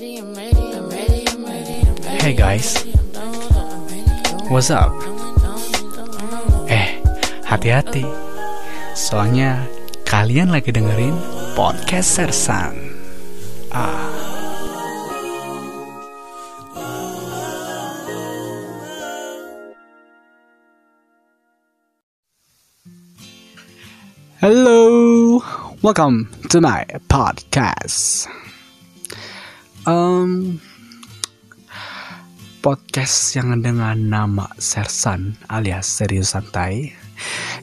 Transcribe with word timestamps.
Hey 0.00 0.16
guys, 2.32 2.72
what's 4.48 4.72
up? 4.72 4.96
Eh, 6.72 7.04
hati-hati. 7.44 8.08
Soalnya 8.96 9.60
kalian 10.08 10.56
lagi 10.56 10.72
dengerin 10.72 11.12
podcast 11.52 12.16
Sersan. 12.16 12.80
Ah. 13.76 14.08
Hello, 24.40 25.44
welcome 25.84 26.32
to 26.48 26.64
my 26.64 26.88
podcast. 27.12 28.24
Um, 29.88 30.60
podcast 32.60 33.32
yang 33.32 33.64
dengan 33.64 33.96
nama 34.12 34.52
Sersan 34.60 35.40
alias 35.48 35.88
Serius 35.88 36.36
Santai 36.36 36.92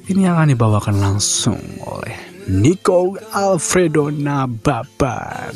ini 0.09 0.25
akan 0.25 0.49
dibawakan 0.49 0.97
langsung 0.97 1.61
oleh 1.85 2.17
Nico 2.49 3.13
Alfredo 3.29 4.09
Nababan. 4.09 5.53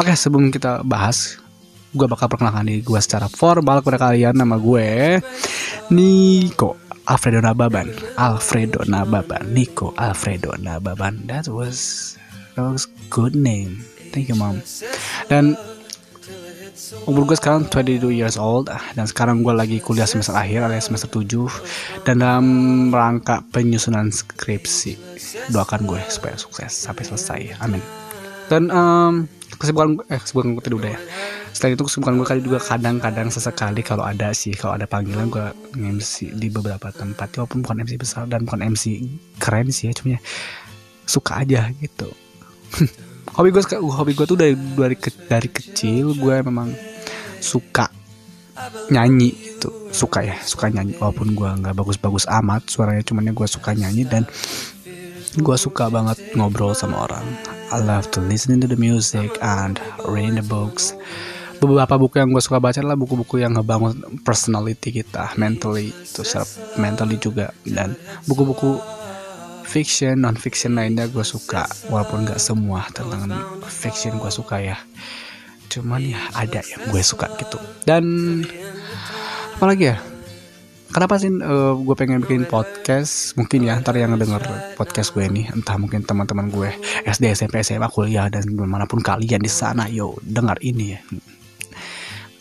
Oke, 0.00 0.12
sebelum 0.16 0.48
kita 0.48 0.80
bahas, 0.80 1.36
gue 1.92 2.06
bakal 2.08 2.32
perkenalkan 2.32 2.70
diri 2.70 2.80
gue 2.80 3.00
secara 3.02 3.28
formal 3.28 3.84
kepada 3.84 4.08
kalian. 4.08 4.38
Nama 4.38 4.56
gue 4.56 5.18
Nico 5.92 6.80
Alfredo 7.04 7.42
Nababan. 7.42 7.90
Alfredo 8.16 8.86
Nababan. 8.88 9.50
Nico 9.50 9.92
Alfredo 9.98 10.56
Nababan. 10.56 11.26
That 11.26 11.50
was 11.50 12.14
was 12.62 12.84
good 13.08 13.32
name. 13.32 13.84
Thank 14.10 14.28
you, 14.28 14.36
mom. 14.36 14.60
Dan 15.30 15.54
umur 17.06 17.22
gue 17.30 17.36
sekarang 17.38 17.70
22 17.70 18.10
years 18.10 18.34
old 18.34 18.66
dan 18.68 19.06
sekarang 19.06 19.46
gue 19.46 19.54
lagi 19.54 19.78
kuliah 19.78 20.08
semester 20.08 20.34
akhir 20.34 20.66
alias 20.66 20.90
semester 20.90 21.06
7 21.06 22.02
dan 22.02 22.18
dalam 22.18 22.46
rangka 22.90 23.46
penyusunan 23.54 24.10
skripsi 24.10 24.98
doakan 25.54 25.86
gue 25.86 26.00
supaya 26.10 26.34
sukses 26.34 26.74
sampai 26.74 27.04
selesai. 27.06 27.40
Amin. 27.62 27.82
Dan 28.50 28.74
um, 28.74 29.30
kesibukan 29.54 30.02
eh 30.10 30.18
kesibukan 30.18 30.58
gue 30.58 30.62
tadi 30.66 30.76
udah 30.76 30.90
ya. 30.90 31.00
Selain 31.54 31.74
itu 31.74 31.84
kesibukan 31.86 32.14
gue 32.18 32.26
kali 32.26 32.40
juga 32.42 32.58
kadang-kadang 32.58 33.28
sesekali 33.30 33.82
kalau 33.86 34.02
ada 34.02 34.34
sih 34.34 34.54
kalau 34.54 34.74
ada 34.74 34.86
panggilan 34.90 35.30
gue 35.30 35.46
MC 35.78 36.34
di 36.34 36.50
beberapa 36.50 36.90
tempat. 36.90 37.30
Walaupun 37.38 37.62
bukan 37.62 37.86
MC 37.86 37.94
besar 38.00 38.26
dan 38.26 38.42
bukan 38.42 38.66
MC 38.74 39.06
keren 39.38 39.70
sih 39.70 39.90
ya 39.90 39.94
cuma 39.94 40.18
suka 41.06 41.42
aja 41.42 41.74
gitu 41.82 42.10
hobi 43.36 43.48
gue 43.54 43.62
hobi 43.78 44.12
gue 44.14 44.26
tuh 44.26 44.38
dari 44.38 44.54
dari 44.54 44.96
dari 45.28 45.48
kecil 45.48 46.18
gue 46.18 46.34
memang 46.44 46.70
suka 47.40 47.88
nyanyi 48.92 49.32
gitu. 49.32 49.70
Suka 49.90 50.22
ya 50.22 50.36
suka 50.44 50.68
nyanyi. 50.68 50.98
Walaupun 51.00 51.32
gue 51.32 51.50
nggak 51.64 51.74
bagus-bagus 51.74 52.28
amat 52.28 52.68
suaranya 52.68 53.02
cuman 53.06 53.30
ya 53.30 53.32
gue 53.32 53.48
suka 53.48 53.70
nyanyi 53.72 54.04
dan 54.06 54.28
gue 55.38 55.56
suka 55.56 55.88
banget 55.88 56.18
ngobrol 56.34 56.74
sama 56.74 57.06
orang. 57.06 57.24
I 57.70 57.78
love 57.78 58.10
to 58.18 58.20
listen 58.20 58.58
to 58.62 58.66
the 58.66 58.78
music 58.78 59.38
and 59.38 59.78
read 60.10 60.34
the 60.34 60.44
books. 60.44 60.90
Beberapa 61.60 62.00
buku 62.00 62.16
yang 62.18 62.32
gue 62.32 62.40
suka 62.40 62.56
baca 62.56 62.80
adalah 62.80 62.96
buku-buku 62.96 63.36
yang 63.36 63.52
ngebangun 63.52 64.24
personality 64.24 65.04
kita 65.04 65.36
mentally 65.36 65.92
itu 65.92 66.24
mentally 66.80 67.20
juga. 67.20 67.52
Dan 67.62 67.94
buku-buku 68.24 68.80
fiction 69.70 70.26
non 70.26 70.34
fiction 70.34 70.74
lainnya 70.74 71.06
gue 71.06 71.22
suka 71.22 71.62
walaupun 71.86 72.26
nggak 72.26 72.42
semua 72.42 72.90
tentang 72.90 73.30
fiction 73.70 74.18
gue 74.18 74.26
suka 74.26 74.58
ya. 74.58 74.74
Cuman 75.70 76.02
ya 76.02 76.18
ada 76.34 76.58
yang 76.58 76.90
gue 76.90 77.02
suka 77.06 77.30
gitu. 77.38 77.54
Dan 77.86 78.42
apalagi 79.54 79.94
ya? 79.94 79.96
Kenapa 80.90 81.22
sih 81.22 81.30
uh, 81.30 81.78
gue 81.78 81.94
pengen 81.94 82.18
bikin 82.18 82.50
podcast? 82.50 83.38
Mungkin 83.38 83.62
ya 83.62 83.78
ntar 83.78 83.94
yang 83.94 84.18
denger 84.18 84.74
podcast 84.74 85.14
gue 85.14 85.22
ini 85.22 85.46
entah 85.46 85.78
mungkin 85.78 86.02
teman-teman 86.02 86.50
gue 86.50 86.74
SD 87.06 87.30
SMP 87.30 87.62
SMA 87.62 87.86
kuliah 87.94 88.26
dan 88.26 88.42
di 88.42 88.58
mana 88.58 88.90
pun 88.90 88.98
kalian 88.98 89.38
di 89.38 89.46
sana 89.46 89.86
yo 89.86 90.18
dengar 90.26 90.58
ini 90.66 90.98
ya. 90.98 91.00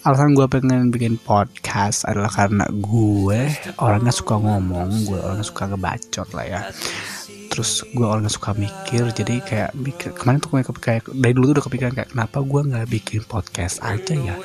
Alasan 0.01 0.33
gue 0.33 0.49
pengen 0.49 0.89
bikin 0.89 1.21
podcast 1.21 2.09
adalah 2.09 2.33
karena 2.33 2.65
gue 2.73 3.53
orangnya 3.77 4.09
suka 4.09 4.41
ngomong 4.41 5.05
gue 5.05 5.19
orangnya 5.21 5.45
suka 5.45 5.69
ngebacot 5.69 6.33
lah 6.33 6.45
ya 6.49 6.61
terus 7.49 7.81
gue 7.91 8.05
orangnya 8.05 8.29
suka 8.29 8.53
mikir 8.53 9.09
jadi 9.11 9.41
kayak 9.41 9.69
mikir 9.73 10.13
kemarin 10.13 10.37
tuh 10.37 10.53
kayak 10.77 11.09
dari 11.09 11.33
dulu 11.33 11.51
tuh 11.51 11.53
udah 11.59 11.65
kepikiran 11.65 11.93
kayak 11.97 12.09
kenapa 12.13 12.45
gue 12.45 12.61
nggak 12.69 12.85
bikin 12.87 13.21
podcast 13.25 13.81
aja 13.81 14.13
ya 14.13 14.35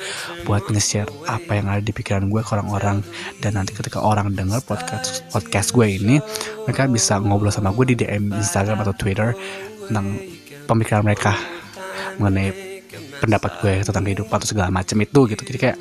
buat 0.43 0.65
nge-share 0.67 1.09
apa 1.29 1.51
yang 1.57 1.69
ada 1.69 1.81
di 1.81 1.93
pikiran 1.93 2.29
gue 2.29 2.41
ke 2.41 2.51
orang-orang? 2.53 3.01
Dan 3.41 3.57
nanti 3.57 3.73
ketika 3.73 4.01
orang 4.01 4.33
dengar 4.33 4.61
podcast 4.65 5.25
podcast 5.29 5.73
gue 5.73 5.85
ini 5.85 6.17
mereka 6.65 6.89
bisa 6.89 7.21
ngobrol 7.21 7.53
sama 7.53 7.73
gue 7.73 7.93
di 7.93 7.95
DM 8.05 8.33
Instagram 8.33 8.81
atau 8.85 8.93
Twitter 8.97 9.33
tentang 9.89 10.17
pemikiran 10.65 11.01
mereka 11.05 11.37
mengenai 12.17 12.49
pendapat 13.21 13.51
gue 13.63 13.73
tentang 13.85 14.03
kehidupan 14.05 14.35
atau 14.37 14.49
segala 14.49 14.69
macam 14.73 14.97
itu 15.01 15.19
gitu. 15.29 15.41
Jadi 15.45 15.57
kayak 15.57 15.77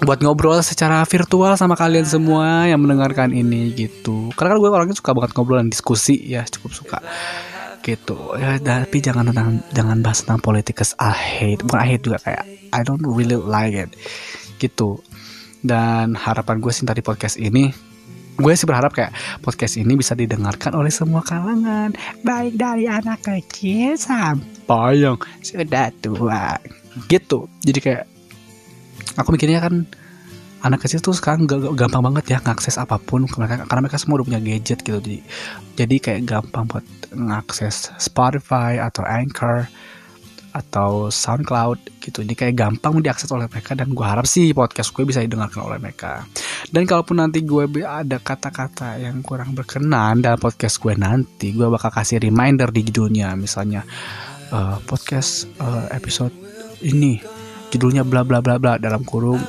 buat 0.00 0.18
ngobrol 0.24 0.64
secara 0.64 1.04
virtual 1.04 1.52
sama 1.60 1.76
kalian 1.76 2.08
semua 2.08 2.64
yang 2.64 2.80
mendengarkan 2.80 3.36
ini 3.36 3.72
gitu. 3.76 4.32
Karena 4.32 4.56
kan 4.56 4.58
gue 4.58 4.70
orangnya 4.72 4.96
suka 4.96 5.12
banget 5.12 5.36
ngobrol 5.36 5.60
dan 5.60 5.68
diskusi 5.68 6.16
ya 6.24 6.44
cukup 6.48 6.72
suka 6.72 6.98
gitu. 7.84 8.16
Ya 8.40 8.56
tapi 8.60 9.04
jangan 9.04 9.28
tentang 9.32 9.60
jangan 9.76 10.00
bahas 10.00 10.24
tentang 10.24 10.40
politik 10.40 10.80
cause 10.80 10.96
I 10.96 11.12
hate 11.12 11.60
bukan 11.64 11.80
I 11.80 11.88
hate 11.96 12.04
juga 12.04 12.18
kayak 12.24 12.44
I 12.72 12.80
don't 12.80 13.04
really 13.04 13.36
like 13.36 13.76
it 13.76 13.92
gitu. 14.56 15.04
Dan 15.60 16.16
harapan 16.16 16.64
gue 16.64 16.72
sih 16.72 16.88
tadi 16.88 17.04
podcast 17.04 17.36
ini 17.36 17.68
gue 18.40 18.52
sih 18.56 18.64
berharap 18.64 18.96
kayak 18.96 19.12
podcast 19.44 19.76
ini 19.76 20.00
bisa 20.00 20.16
didengarkan 20.16 20.72
oleh 20.72 20.88
semua 20.88 21.20
kalangan. 21.20 21.92
Baik 22.24 22.56
dari 22.56 22.88
anak 22.88 23.20
kecil 23.20 24.00
sampai 24.00 25.04
yang 25.04 25.20
sudah 25.44 25.92
tua 26.00 26.56
gitu. 27.12 27.46
Jadi 27.60 27.78
kayak 27.84 28.09
aku 29.16 29.36
mikirnya 29.36 29.60
kan 29.62 29.84
anak 30.60 30.84
kecil 30.84 31.00
tuh 31.00 31.16
sekarang 31.16 31.48
gampang 31.72 32.04
banget 32.04 32.36
ya 32.36 32.38
ngakses 32.44 32.76
apa 32.76 33.00
pun 33.00 33.24
karena, 33.24 33.64
karena 33.64 33.80
mereka 33.80 33.96
semua 33.96 34.20
udah 34.20 34.26
punya 34.28 34.40
gadget 34.40 34.84
gitu. 34.84 35.00
Jadi 35.00 35.18
jadi 35.76 35.96
kayak 35.96 36.20
gampang 36.28 36.68
buat 36.68 36.86
ngakses 37.16 37.96
Spotify 37.96 38.76
atau 38.76 39.00
Anchor 39.04 39.64
atau 40.50 41.08
SoundCloud 41.08 42.02
gitu. 42.02 42.26
Jadi 42.26 42.34
kayak 42.34 42.54
gampang 42.58 42.98
diakses 43.00 43.30
oleh 43.30 43.46
mereka 43.46 43.78
dan 43.78 43.94
gue 43.94 44.06
harap 44.06 44.26
sih 44.26 44.50
podcast 44.50 44.90
gue 44.90 45.06
bisa 45.06 45.22
didengarkan 45.22 45.62
oleh 45.62 45.78
mereka. 45.78 46.26
Dan 46.68 46.84
kalaupun 46.84 47.22
nanti 47.22 47.46
gue 47.46 47.70
ada 47.86 48.18
kata-kata 48.18 48.98
yang 48.98 49.22
kurang 49.22 49.54
berkenan 49.54 50.20
dalam 50.20 50.38
podcast 50.42 50.82
gue 50.82 50.94
nanti 50.98 51.54
gue 51.54 51.66
bakal 51.70 51.94
kasih 51.94 52.18
reminder 52.18 52.68
di 52.74 52.82
judulnya. 52.84 53.32
Misalnya 53.38 53.86
uh, 54.50 54.76
podcast 54.84 55.46
uh, 55.62 55.86
episode 55.94 56.34
ini 56.82 57.39
judulnya 57.70 58.02
bla 58.02 58.26
bla 58.26 58.42
bla 58.42 58.58
bla 58.58 58.76
dalam 58.76 59.06
kurung 59.06 59.40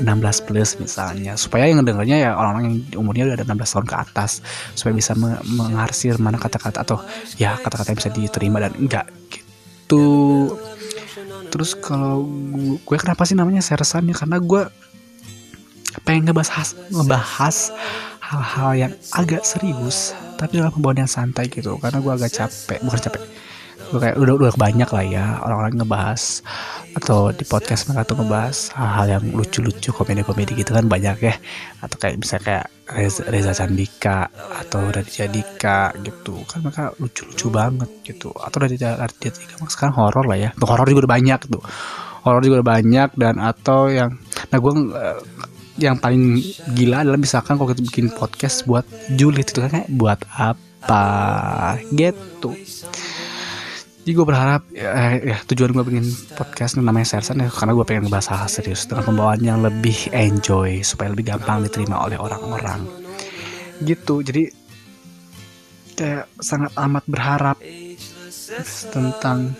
16 0.00 0.46
plus 0.48 0.76
misalnya. 0.80 1.36
Supaya 1.36 1.68
yang 1.68 1.84
dengarnya 1.84 2.16
ya 2.28 2.30
orang-orang 2.36 2.64
yang 2.68 2.76
umurnya 3.00 3.32
udah 3.32 3.36
ada 3.40 3.46
16 3.48 3.72
tahun 3.76 3.86
ke 3.86 3.96
atas 3.96 4.30
supaya 4.76 4.94
bisa 4.96 5.12
mengarsir 5.44 6.16
mana 6.20 6.36
kata-kata 6.40 6.82
atau 6.84 7.00
ya 7.40 7.56
kata-kata 7.60 7.92
yang 7.92 8.00
bisa 8.00 8.12
diterima 8.12 8.58
dan 8.60 8.72
enggak 8.76 9.06
gitu. 9.30 10.52
Terus 11.52 11.72
kalau 11.78 12.26
gue, 12.82 12.96
kenapa 12.98 13.24
sih 13.24 13.38
namanya 13.38 13.62
sersan 13.64 14.10
ya? 14.10 14.14
Karena 14.16 14.36
gue 14.42 14.68
pengen 16.04 16.28
ngebahas 16.28 16.76
ngebahas 16.92 17.56
hal-hal 18.20 18.70
yang 18.76 18.92
agak 19.16 19.46
serius 19.48 20.12
tapi 20.36 20.60
dalam 20.60 20.74
pembawaan 20.74 21.06
yang 21.06 21.12
santai 21.12 21.48
gitu. 21.48 21.80
Karena 21.80 22.02
gue 22.04 22.12
agak 22.12 22.32
capek 22.36 22.84
bukan 22.84 23.00
capek 23.00 23.22
kayak 23.76 24.16
udah 24.18 24.34
udah 24.34 24.52
banyak 24.58 24.88
lah 24.90 25.04
ya 25.06 25.24
orang-orang 25.44 25.78
ngebahas 25.78 26.42
atau 26.96 27.28
di 27.28 27.44
podcast 27.44 27.92
mereka 27.92 28.08
tuh 28.08 28.16
ngebahas 28.24 28.72
hal-hal 28.72 29.06
yang 29.20 29.24
lucu-lucu 29.36 29.92
komedi-komedi 29.92 30.56
gitu 30.56 30.72
kan 30.72 30.88
banyak 30.88 31.28
ya. 31.28 31.34
Atau 31.84 32.00
kayak 32.00 32.16
bisa 32.16 32.40
kayak 32.40 32.72
Reza, 32.88 33.22
Reza 33.28 33.52
Candika 33.52 34.32
atau 34.32 34.88
Raditya 34.88 35.28
Dika 35.28 35.92
gitu. 36.00 36.40
Kan 36.48 36.64
mereka 36.64 36.96
lucu-lucu 36.96 37.52
banget 37.52 37.90
gitu. 38.00 38.32
Atau 38.32 38.64
Raditya 38.64 38.96
Raditya 38.96 39.30
Dika 39.36 39.68
sekarang 39.68 39.92
horor 39.92 40.24
lah 40.24 40.38
ya. 40.40 40.50
Horor 40.56 40.88
juga 40.88 41.04
udah 41.04 41.12
banyak 41.20 41.40
tuh. 41.52 41.62
Horor 42.24 42.40
juga 42.40 42.64
udah 42.64 42.68
banyak 42.80 43.08
dan 43.14 43.34
atau 43.38 43.92
yang 43.92 44.16
nah 44.48 44.58
gue 44.58 44.72
yang 45.76 46.00
paling 46.00 46.40
gila 46.72 47.04
adalah 47.04 47.20
misalkan 47.20 47.60
kalau 47.60 47.68
kita 47.68 47.84
bikin 47.84 48.08
podcast 48.08 48.64
buat 48.64 48.88
julid 49.12 49.44
itu 49.44 49.60
kan 49.60 49.68
kayak 49.68 49.90
buat 49.92 50.20
apa 50.32 51.04
gitu 51.92 52.56
jadi 54.06 54.22
gue 54.22 54.26
berharap 54.30 54.62
ya, 54.70 55.18
ya 55.18 55.36
tujuan 55.50 55.74
gue 55.74 55.82
bikin 55.82 56.06
podcast 56.38 56.78
namanya 56.78 57.18
Sersan 57.18 57.42
ya 57.42 57.50
karena 57.50 57.74
gue 57.74 57.82
pengen 57.82 58.06
ngebahas 58.06 58.38
hal 58.38 58.46
serius 58.46 58.86
dengan 58.86 59.02
pembawaan 59.02 59.42
yang 59.42 59.58
lebih 59.66 60.14
enjoy 60.14 60.78
supaya 60.86 61.10
lebih 61.10 61.34
gampang 61.34 61.66
diterima 61.66 62.06
oleh 62.06 62.14
orang-orang 62.14 62.86
gitu 63.82 64.22
jadi 64.22 64.54
kayak 65.98 66.30
sangat 66.38 66.70
amat 66.78 67.02
berharap 67.10 67.58
tentang 68.94 69.58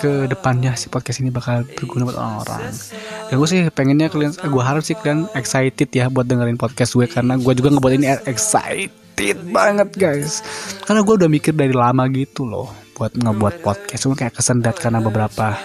ke 0.00 0.24
depannya 0.24 0.72
si 0.72 0.88
podcast 0.88 1.20
ini 1.20 1.28
bakal 1.28 1.66
berguna 1.66 2.06
buat 2.06 2.16
orang-orang. 2.16 2.70
Ya 3.28 3.34
gue 3.34 3.48
sih 3.50 3.60
pengennya 3.74 4.06
kalian, 4.06 4.32
gue 4.38 4.62
harap 4.62 4.86
sih 4.86 4.94
kalian 4.94 5.26
excited 5.34 5.90
ya 5.90 6.06
buat 6.06 6.24
dengerin 6.24 6.54
podcast 6.54 6.94
gue 6.94 7.10
karena 7.10 7.34
gue 7.34 7.52
juga 7.58 7.74
ngebuat 7.74 7.92
ini 7.98 8.06
excited 8.30 8.94
banget 9.50 9.90
guys. 9.98 10.40
Karena 10.86 11.02
gue 11.02 11.14
udah 11.18 11.30
mikir 11.30 11.52
dari 11.54 11.74
lama 11.74 12.06
gitu 12.10 12.46
loh 12.46 12.70
buat 12.94 13.14
ngebuat 13.14 13.62
podcast. 13.62 14.06
Cuma 14.06 14.14
kayak 14.14 14.38
kesendat 14.38 14.78
karena 14.78 15.02
beberapa 15.02 15.58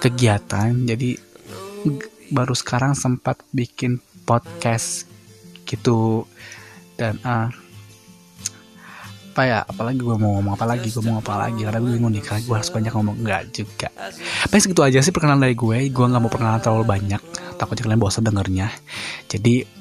kegiatan. 0.00 0.72
Jadi 0.84 1.16
baru 2.28 2.52
sekarang 2.52 2.92
sempat 2.92 3.40
bikin 3.52 4.00
podcast 4.28 5.08
gitu. 5.64 6.28
Dan 6.96 7.16
uh, 7.24 7.48
apa 9.28 9.42
ya 9.46 9.62
apalagi 9.62 10.02
gue 10.02 10.16
mau 10.18 10.34
ngomong 10.34 10.58
apa 10.58 10.66
lagi 10.66 10.90
gue 10.90 10.98
mau 11.04 11.16
ngomong 11.16 11.24
apa 11.24 11.34
lagi. 11.48 11.60
Karena 11.64 11.78
gue 11.80 11.92
bingung 11.96 12.12
nih 12.12 12.24
karena 12.24 12.40
gue 12.44 12.56
harus 12.56 12.72
banyak 12.72 12.92
ngomong. 12.92 13.16
Enggak 13.24 13.42
juga. 13.56 13.88
Paling 14.52 14.62
segitu 14.64 14.82
aja 14.84 14.98
sih 15.00 15.12
perkenalan 15.14 15.48
dari 15.48 15.56
gue. 15.56 15.78
Gue 15.88 16.04
nggak 16.08 16.20
mau 16.20 16.32
perkenalan 16.32 16.60
terlalu 16.60 16.84
banyak. 16.84 17.22
Takutnya 17.56 17.82
kalian 17.88 18.00
bosan 18.00 18.24
dengernya. 18.24 18.68
Jadi 19.28 19.77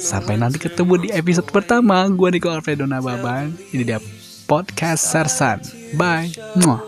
sampai 0.00 0.40
nanti 0.40 0.56
ketemu 0.56 1.06
di 1.06 1.08
episode 1.12 1.48
pertama. 1.50 2.06
Gue 2.08 2.32
Niko 2.32 2.48
Alfredo 2.50 2.88
Nababan 2.88 3.52
ini 3.74 3.82
dia 3.84 4.00
podcast 4.48 5.04
Sersan 5.04 5.60
bye. 5.96 6.32
Mwah. 6.58 6.87